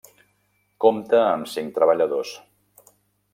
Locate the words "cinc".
1.51-1.77